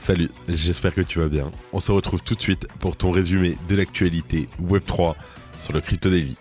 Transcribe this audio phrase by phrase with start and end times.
[0.00, 1.52] Salut, j'espère que tu vas bien.
[1.74, 5.14] On se retrouve tout de suite pour ton résumé de l'actualité Web3
[5.58, 6.38] sur le Crypto Daily.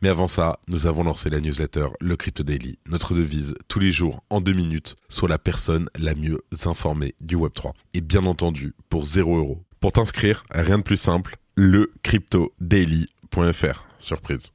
[0.00, 2.78] Mais avant ça, nous avons lancé la newsletter Le Crypto Daily.
[2.88, 7.36] Notre devise, tous les jours, en deux minutes, soit la personne la mieux informée du
[7.36, 7.72] Web3.
[7.92, 9.62] Et bien entendu, pour 0 euros.
[9.78, 13.84] Pour t'inscrire, rien de plus simple, le cryptodaily.fr.
[13.98, 14.50] Surprise.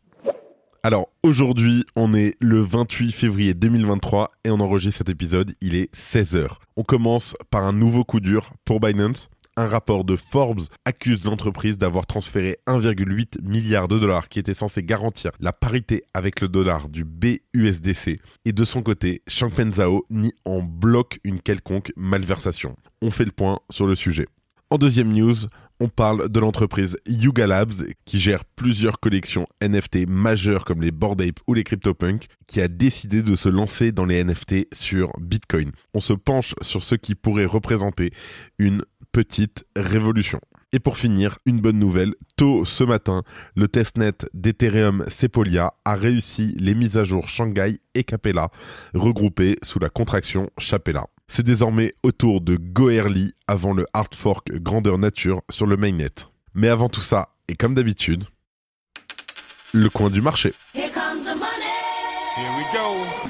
[0.87, 5.93] Alors aujourd'hui, on est le 28 février 2023 et on enregistre cet épisode, il est
[5.93, 6.47] 16h.
[6.77, 9.29] On commence par un nouveau coup dur pour Binance.
[9.57, 14.81] Un rapport de Forbes accuse l'entreprise d'avoir transféré 1,8 milliard de dollars qui était censé
[14.81, 18.21] garantir la parité avec le dollar du BUSDC.
[18.45, 22.77] Et de son côté, Changpeng Zhao nie en bloc une quelconque malversation.
[23.01, 24.27] On fait le point sur le sujet.
[24.69, 25.33] En deuxième news,
[25.79, 31.21] on parle de l'entreprise Yuga Labs qui gère plusieurs collections NFT majeures comme les Bored
[31.21, 35.71] Ape ou les CryptoPunk qui a décidé de se lancer dans les NFT sur Bitcoin.
[35.93, 38.11] On se penche sur ce qui pourrait représenter
[38.59, 40.41] une petite révolution.
[40.73, 43.23] Et pour finir, une bonne nouvelle, tôt ce matin,
[43.55, 48.49] le testnet d'Ethereum Sepolia a réussi les mises à jour Shanghai et Capella,
[48.93, 51.05] regroupées sous la contraction Chapella.
[51.29, 56.09] C'est désormais au tour de Goerli avant le hard fork grandeur nature sur le mainnet.
[56.53, 58.25] Mais avant tout ça, et comme d'habitude,
[59.73, 60.51] le coin du marché.
[60.75, 61.63] Here comes the money.
[62.35, 63.27] Here we go.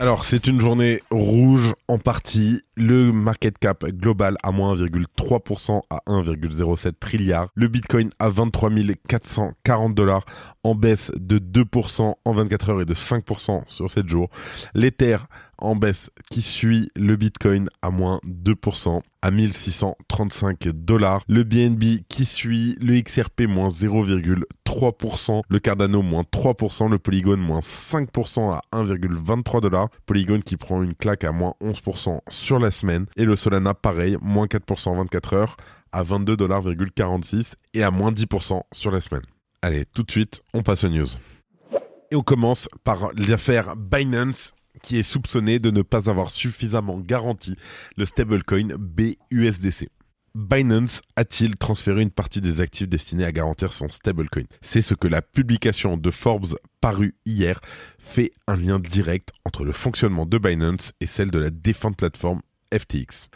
[0.00, 2.60] Alors, c'est une journée rouge en partie.
[2.76, 7.48] Le market cap global à moins 1,3% à 1,07 trilliard.
[7.54, 8.70] Le bitcoin à 23
[9.08, 10.24] 440 dollars
[10.64, 14.28] en baisse de 2% en 24 heures et de 5% sur 7 jours.
[14.74, 15.18] L'Ether
[15.58, 21.22] en baisse qui suit le Bitcoin à moins 2% à 1635 dollars.
[21.28, 25.42] Le BNB qui suit le XRP moins 0,3%.
[25.48, 26.90] Le Cardano moins 3%.
[26.90, 29.88] Le Polygon moins 5% à 1,23 dollars.
[30.06, 33.06] Polygon qui prend une claque à moins 11% sur la semaine.
[33.16, 35.56] Et le Solana pareil, moins 4% en 24 heures
[35.92, 39.22] à 22,46$ et à moins 10% sur la semaine.
[39.62, 41.06] Allez, tout de suite, on passe aux news.
[42.10, 44.52] Et on commence par l'affaire Binance
[44.82, 47.56] qui est soupçonné de ne pas avoir suffisamment garanti
[47.96, 49.88] le stablecoin BUSDC.
[50.34, 54.42] Binance a-t-il transféré une partie des actifs destinés à garantir son stablecoin?
[54.62, 57.60] C'est ce que la publication de Forbes parue hier
[57.98, 62.42] fait un lien direct entre le fonctionnement de Binance et celle de la défunte plateforme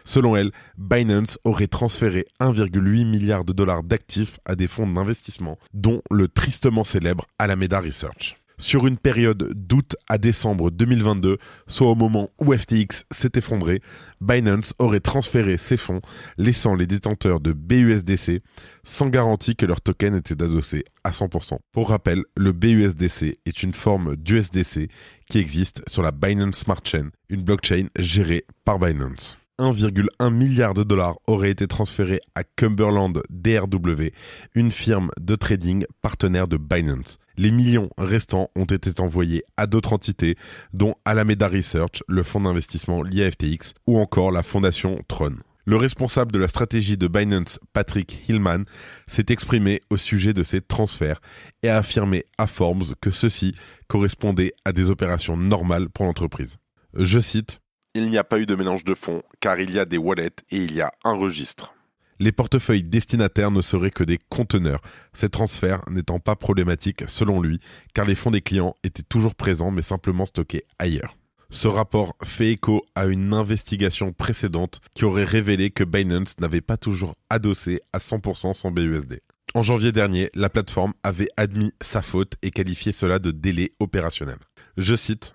[0.05, 6.03] Selon elle, Binance aurait transféré 1,8 milliard de dollars d'actifs à des fonds d'investissement, dont
[6.11, 12.31] le tristement célèbre Alameda Research sur une période d'août à décembre 2022, soit au moment
[12.39, 13.81] où FTX s'est effondré,
[14.21, 16.01] Binance aurait transféré ses fonds,
[16.37, 18.43] laissant les détenteurs de BUSDC
[18.85, 21.59] sans garantie que leur token était adossé à 100%.
[21.73, 24.91] Pour rappel, le BUSDC est une forme d'USDC
[25.31, 29.39] qui existe sur la Binance Smart Chain, une blockchain gérée par Binance.
[29.59, 34.13] 1,1 milliard de dollars auraient été transférés à Cumberland DRW,
[34.55, 37.19] une firme de trading partenaire de Binance.
[37.37, 40.37] Les millions restants ont été envoyés à d'autres entités,
[40.73, 45.37] dont Alameda Research, le fonds d'investissement lié à FTX, ou encore la fondation Tron.
[45.69, 48.65] Le responsable de la stratégie de Binance, Patrick Hillman,
[49.07, 51.21] s'est exprimé au sujet de ces transferts
[51.63, 53.55] et a affirmé à Forbes que ceux-ci
[53.87, 56.57] correspondaient à des opérations normales pour l'entreprise.
[56.95, 57.61] Je cite
[57.99, 60.31] il n'y a pas eu de mélange de fonds, car il y a des wallets
[60.51, 61.75] et il y a un registre.
[62.21, 64.81] Les portefeuilles destinataires ne seraient que des conteneurs,
[65.13, 67.61] ces transferts n'étant pas problématiques selon lui,
[67.95, 71.17] car les fonds des clients étaient toujours présents mais simplement stockés ailleurs.
[71.51, 76.77] Ce rapport fait écho à une investigation précédente qui aurait révélé que Binance n'avait pas
[76.77, 79.21] toujours adossé à 100% son BUSD.
[79.55, 84.37] En janvier dernier, la plateforme avait admis sa faute et qualifié cela de délai opérationnel.
[84.77, 85.35] Je cite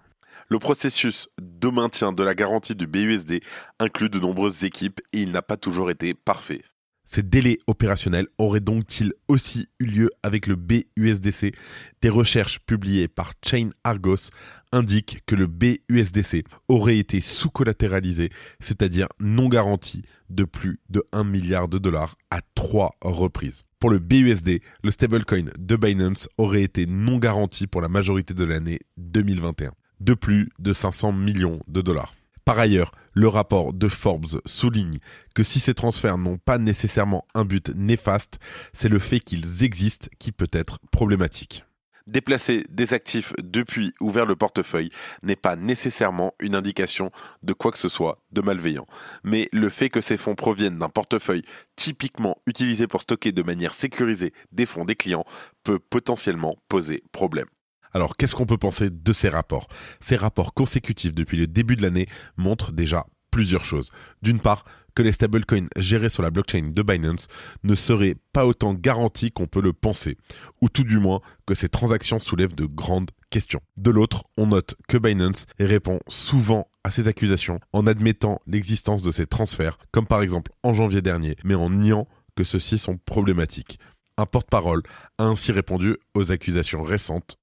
[0.53, 3.41] le processus de maintien de la garantie du BUSD
[3.79, 6.61] inclut de nombreuses équipes et il n'a pas toujours été parfait.
[7.05, 11.55] Ces délais opérationnels auraient donc-ils aussi eu lieu avec le BUSDC
[12.03, 14.29] Des recherches publiées par Chain Argos
[14.71, 18.29] indiquent que le BUSDC aurait été sous-collatéralisé,
[18.59, 23.63] c'est-à-dire non garanti, de plus de 1 milliard de dollars à trois reprises.
[23.79, 28.43] Pour le BUSD, le stablecoin de Binance aurait été non garanti pour la majorité de
[28.43, 29.71] l'année 2021
[30.03, 32.13] de plus de 500 millions de dollars.
[32.45, 34.99] Par ailleurs, le rapport de Forbes souligne
[35.33, 38.39] que si ces transferts n'ont pas nécessairement un but néfaste,
[38.73, 41.63] c'est le fait qu'ils existent qui peut être problématique.
[42.05, 44.91] Déplacer des actifs depuis ou vers le portefeuille
[45.21, 47.11] n'est pas nécessairement une indication
[47.43, 48.87] de quoi que ce soit de malveillant,
[49.23, 51.45] mais le fait que ces fonds proviennent d'un portefeuille
[51.77, 55.23] typiquement utilisé pour stocker de manière sécurisée des fonds des clients
[55.63, 57.47] peut potentiellement poser problème.
[57.93, 59.67] Alors, qu'est-ce qu'on peut penser de ces rapports?
[59.99, 62.07] Ces rapports consécutifs depuis le début de l'année
[62.37, 63.89] montrent déjà plusieurs choses.
[64.21, 64.63] D'une part,
[64.95, 67.27] que les stablecoins gérés sur la blockchain de Binance
[67.63, 70.17] ne seraient pas autant garantis qu'on peut le penser,
[70.61, 73.61] ou tout du moins que ces transactions soulèvent de grandes questions.
[73.77, 79.11] De l'autre, on note que Binance répond souvent à ces accusations en admettant l'existence de
[79.11, 83.79] ces transferts, comme par exemple en janvier dernier, mais en niant que ceux-ci sont problématiques.
[84.17, 84.83] Un porte-parole
[85.17, 87.37] a ainsi répondu aux accusations récentes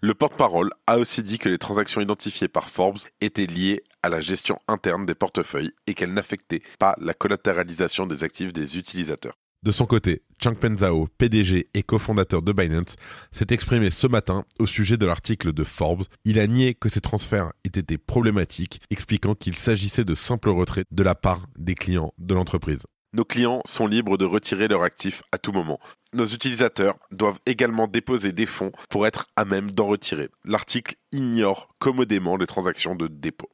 [0.00, 4.20] le porte-parole a aussi dit que les transactions identifiées par Forbes étaient liées à la
[4.20, 9.34] gestion interne des portefeuilles et qu'elles n'affectaient pas la collatéralisation des actifs des utilisateurs.
[9.62, 12.94] De son côté, Changpeng Zhao, PDG et cofondateur de Binance,
[13.32, 16.04] s'est exprimé ce matin au sujet de l'article de Forbes.
[16.24, 20.86] Il a nié que ces transferts aient été problématiques, expliquant qu'il s'agissait de simples retraits
[20.92, 22.84] de la part des clients de l'entreprise.
[23.16, 25.80] Nos clients sont libres de retirer leurs actifs à tout moment.
[26.12, 30.28] Nos utilisateurs doivent également déposer des fonds pour être à même d'en retirer.
[30.44, 33.48] L'article ignore commodément les transactions de dépôt.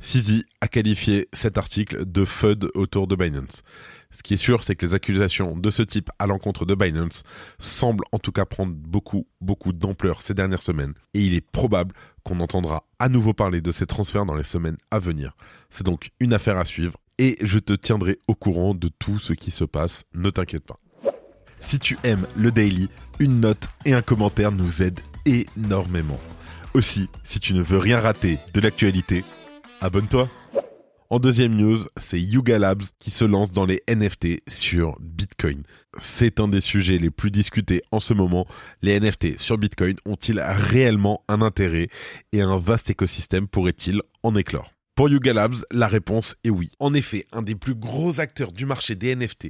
[0.00, 3.62] Sisi a qualifié cet article de FUD autour de Binance.
[4.10, 7.22] Ce qui est sûr, c'est que les accusations de ce type à l'encontre de Binance
[7.60, 10.94] semblent en tout cas prendre beaucoup, beaucoup d'ampleur ces dernières semaines.
[11.14, 11.94] Et il est probable
[12.24, 15.36] qu'on entendra à nouveau parler de ces transferts dans les semaines à venir.
[15.70, 19.32] C'est donc une affaire à suivre et je te tiendrai au courant de tout ce
[19.32, 20.78] qui se passe, ne t'inquiète pas.
[21.60, 26.20] Si tu aimes le daily, une note et un commentaire nous aident énormément.
[26.74, 29.24] Aussi, si tu ne veux rien rater de l'actualité,
[29.80, 30.28] abonne-toi.
[31.08, 35.62] En deuxième news, c'est Yuga Labs qui se lance dans les NFT sur Bitcoin.
[35.98, 38.46] C'est un des sujets les plus discutés en ce moment.
[38.82, 41.88] Les NFT sur Bitcoin ont-ils réellement un intérêt
[42.32, 44.75] et un vaste écosystème pourrait-il en éclore?
[44.96, 46.70] Pour Yuga Labs, la réponse est oui.
[46.80, 49.48] En effet, un des plus gros acteurs du marché des NFT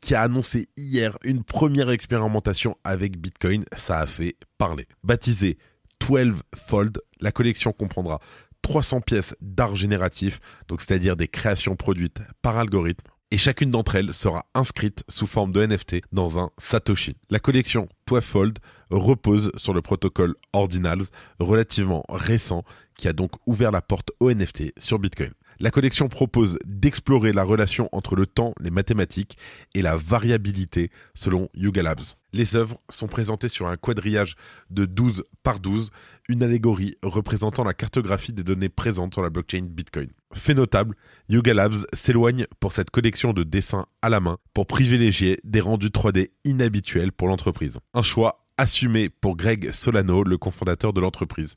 [0.00, 4.86] qui a annoncé hier une première expérimentation avec Bitcoin, ça a fait parler.
[5.02, 5.58] Baptisé
[5.98, 8.20] 12 Fold, la collection comprendra
[8.62, 10.38] 300 pièces d'art génératif,
[10.68, 13.04] donc c'est-à-dire des créations produites par algorithme,
[13.34, 17.16] et chacune d'entre elles sera inscrite sous forme de NFT dans un Satoshi.
[17.30, 18.58] La collection 12 Fold
[18.90, 21.06] repose sur le protocole Ordinals,
[21.40, 22.62] relativement récent,
[22.96, 25.32] qui a donc ouvert la porte aux NFT sur Bitcoin.
[25.60, 29.38] La collection propose d'explorer la relation entre le temps, les mathématiques
[29.74, 32.02] et la variabilité selon Yuga Labs.
[32.32, 34.34] Les œuvres sont présentées sur un quadrillage
[34.70, 35.90] de 12 par 12,
[36.28, 40.08] une allégorie représentant la cartographie des données présentes sur la blockchain Bitcoin.
[40.32, 40.96] Fait notable,
[41.28, 45.88] Yuga Labs s'éloigne pour cette collection de dessins à la main pour privilégier des rendus
[45.88, 47.78] 3D inhabituels pour l'entreprise.
[47.94, 51.56] Un choix assumé pour Greg Solano, le cofondateur de l'entreprise.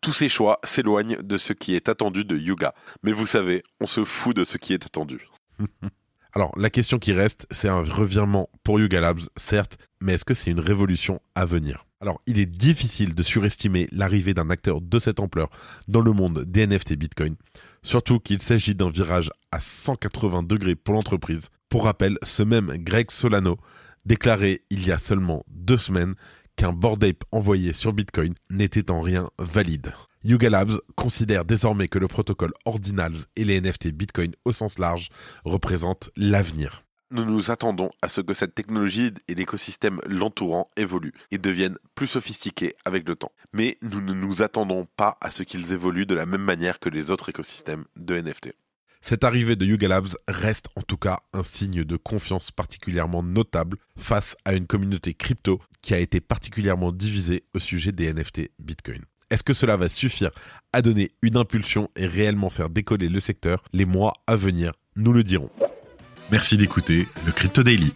[0.00, 2.74] Tous ces choix s'éloignent de ce qui est attendu de Yuga.
[3.02, 5.28] Mais vous savez, on se fout de ce qui est attendu.
[6.34, 10.34] Alors, la question qui reste, c'est un revirement pour Yuga Labs, certes, mais est-ce que
[10.34, 11.86] c'est une révolution à venir?
[12.00, 15.48] Alors, il est difficile de surestimer l'arrivée d'un acteur de cette ampleur
[15.88, 17.34] dans le monde des NFT Bitcoin,
[17.82, 21.48] surtout qu'il s'agit d'un virage à 180 degrés pour l'entreprise.
[21.68, 23.58] Pour rappel, ce même Greg Solano
[24.04, 26.14] déclarait il y a seulement deux semaines
[26.58, 29.94] qu'un board ape envoyé sur Bitcoin n'était en rien valide.
[30.24, 35.08] Yuga Labs considère désormais que le protocole Ordinals et les NFT Bitcoin au sens large
[35.44, 36.82] représentent l'avenir.
[37.12, 42.08] Nous nous attendons à ce que cette technologie et l'écosystème l'entourant évoluent et deviennent plus
[42.08, 43.32] sophistiqués avec le temps.
[43.52, 46.90] Mais nous ne nous attendons pas à ce qu'ils évoluent de la même manière que
[46.90, 48.52] les autres écosystèmes de NFT.
[49.00, 53.78] Cette arrivée de Yuga Labs reste en tout cas un signe de confiance particulièrement notable
[53.96, 59.02] face à une communauté crypto qui a été particulièrement divisée au sujet des NFT Bitcoin.
[59.30, 60.30] Est-ce que cela va suffire
[60.72, 63.62] à donner une impulsion et réellement faire décoller le secteur?
[63.72, 65.50] Les mois à venir nous le dirons.
[66.30, 67.92] Merci d'écouter le Crypto Daily.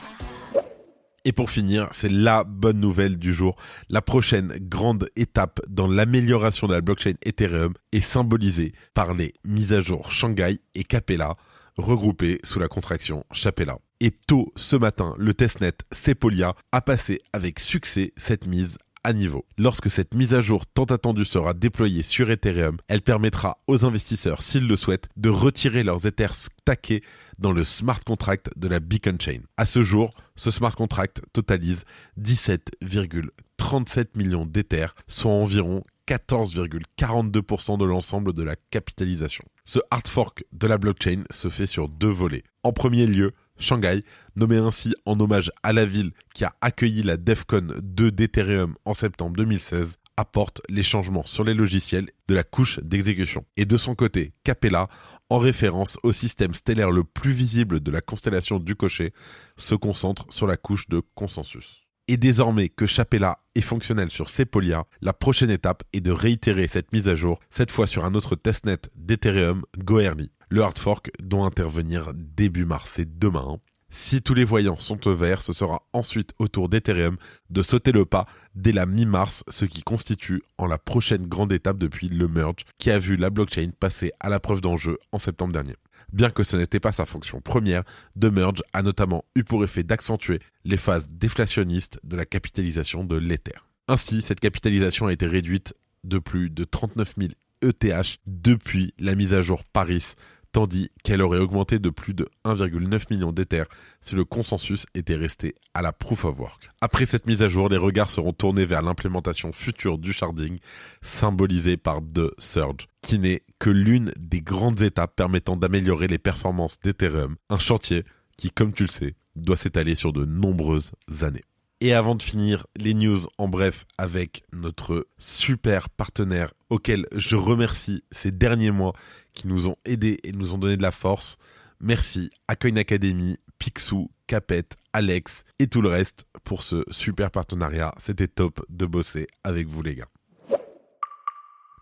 [1.25, 3.57] Et pour finir, c'est la bonne nouvelle du jour.
[3.88, 9.73] La prochaine grande étape dans l'amélioration de la blockchain Ethereum est symbolisée par les mises
[9.73, 11.35] à jour Shanghai et Capella,
[11.76, 13.79] regroupées sous la contraction Chapella.
[14.00, 18.79] Et tôt ce matin, le testnet Sepolia a passé avec succès cette mise
[19.11, 19.44] niveau.
[19.59, 24.42] Lorsque cette mise à jour tant attendue sera déployée sur Ethereum, elle permettra aux investisseurs,
[24.42, 27.02] s'ils le souhaitent, de retirer leurs Ethers stackés
[27.38, 29.40] dans le smart contract de la Beacon Chain.
[29.56, 31.85] À ce jour, ce smart contract totalise
[32.21, 39.44] 17,37 millions d'Ethers, soit environ 14,42% de l'ensemble de la capitalisation.
[39.64, 42.42] Ce hard fork de la blockchain se fait sur deux volets.
[42.62, 43.32] En premier lieu,
[43.62, 44.04] Shanghai,
[44.37, 48.95] nommé ainsi en hommage à la ville qui a accueilli la DEFCON 2 d'Ethereum en
[48.95, 53.45] septembre 2016, apporte les changements sur les logiciels de la couche d'exécution.
[53.57, 54.88] Et de son côté, Capella,
[55.31, 59.12] en référence au système stellaire le plus visible de la constellation du cocher,
[59.57, 61.83] se concentre sur la couche de consensus.
[62.09, 66.92] Et désormais que Chapella est fonctionnel sur Sepolia, la prochaine étape est de réitérer cette
[66.92, 70.31] mise à jour, cette fois sur un autre testnet d'Ethereum, Goerli.
[70.52, 73.47] Le hard fork doit intervenir début mars, c'est demain.
[73.54, 73.56] Hein.
[73.88, 77.16] Si tous les voyants sont au vert, ce sera ensuite au tour d'Ethereum
[77.49, 81.78] de sauter le pas dès la mi-mars, ce qui constitue en la prochaine grande étape
[81.78, 85.54] depuis le merge qui a vu la blockchain passer à la preuve d'enjeu en septembre
[85.54, 85.76] dernier.
[86.12, 87.85] Bien que ce n'était pas sa fonction première,
[88.21, 93.16] The Merge a notamment eu pour effet d'accentuer les phases déflationnistes de la capitalisation de
[93.16, 93.56] l'Ether.
[93.88, 95.73] Ainsi, cette capitalisation a été réduite
[96.04, 97.30] de plus de 39 000
[97.62, 100.14] ETH depuis la mise à jour Paris
[100.52, 103.64] tandis qu'elle aurait augmenté de plus de 1,9 million d'Ether
[104.00, 106.71] si le consensus était resté à la proof of work.
[106.80, 110.59] Après cette mise à jour, les regards seront tournés vers l'implémentation future du sharding,
[111.00, 116.78] symbolisée par The Surge, qui n'est que l'une des grandes étapes permettant d'améliorer les performances
[116.80, 118.04] d'Ethereum, un chantier
[118.37, 120.92] qui, comme tu le sais, doit s'étaler sur de nombreuses
[121.23, 121.44] années.
[121.80, 128.04] Et avant de finir, les news en bref avec notre super partenaire auquel je remercie
[128.12, 128.92] ces derniers mois
[129.33, 131.37] qui nous ont aidés et nous ont donné de la force.
[131.81, 137.93] Merci à Coin Academy, Pixou, Capet, Alex et tout le reste pour ce super partenariat.
[137.99, 140.09] C'était top de bosser avec vous les gars.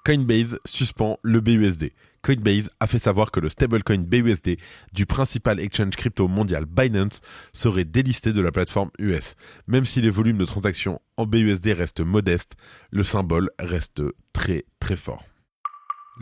[0.04, 1.92] Coinbase suspend le BUSD.
[2.23, 4.57] Coinbase a fait savoir que le stablecoin BUSD
[4.92, 7.21] du principal exchange crypto mondial Binance
[7.52, 9.35] serait délisté de la plateforme US.
[9.66, 12.57] Même si les volumes de transactions en BUSD restent modestes,
[12.90, 14.02] le symbole reste
[14.33, 15.25] très très fort.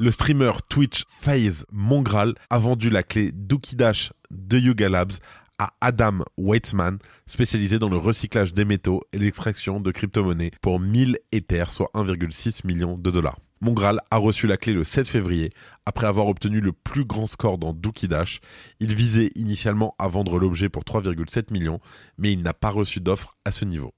[0.00, 5.14] Le streamer Twitch FaZe Mongral a vendu la clé Dash de Yuga Labs
[5.58, 11.18] à Adam Weitzman, spécialisé dans le recyclage des métaux et l'extraction de crypto-monnaies pour 1000
[11.32, 13.40] Ethers, soit 1,6 million de dollars.
[13.60, 15.50] Mongral a reçu la clé le 7 février,
[15.84, 18.40] après avoir obtenu le plus grand score dans Dash.
[18.78, 21.80] Il visait initialement à vendre l'objet pour 3,7 millions,
[22.18, 23.92] mais il n'a pas reçu d'offre à ce niveau.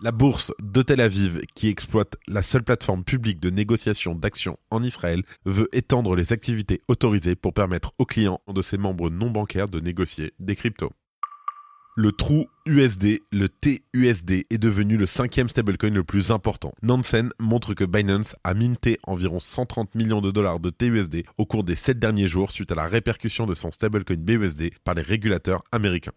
[0.00, 4.84] La bourse de Tel Aviv, qui exploite la seule plateforme publique de négociation d'actions en
[4.84, 9.68] Israël, veut étendre les activités autorisées pour permettre aux clients de ses membres non bancaires
[9.68, 10.92] de négocier des cryptos.
[11.96, 16.72] Le trou USD, le TUSD, est devenu le cinquième stablecoin le plus important.
[16.80, 21.64] Nansen montre que Binance a minté environ 130 millions de dollars de TUSD au cours
[21.64, 25.64] des 7 derniers jours suite à la répercussion de son stablecoin BUSD par les régulateurs
[25.72, 26.12] américains.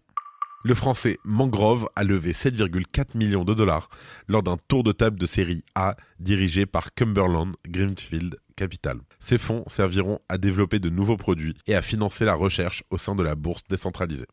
[0.64, 3.88] Le français Mangrove a levé 7,4 millions de dollars
[4.28, 8.98] lors d'un tour de table de série A dirigé par Cumberland Greenfield Capital.
[9.18, 13.16] Ces fonds serviront à développer de nouveaux produits et à financer la recherche au sein
[13.16, 14.26] de la bourse décentralisée.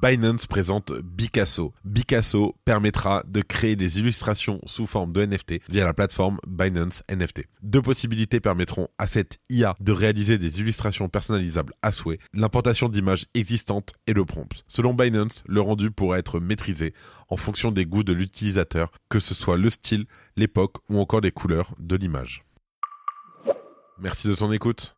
[0.00, 1.74] Binance présente Bicasso.
[1.84, 7.46] Bicasso permettra de créer des illustrations sous forme de NFT via la plateforme Binance NFT.
[7.62, 13.26] Deux possibilités permettront à cette IA de réaliser des illustrations personnalisables à souhait, l'importation d'images
[13.34, 14.62] existantes et le prompt.
[14.68, 16.94] Selon Binance, le rendu pourra être maîtrisé
[17.28, 21.32] en fonction des goûts de l'utilisateur, que ce soit le style, l'époque ou encore les
[21.32, 22.44] couleurs de l'image.
[23.98, 24.97] Merci de ton écoute.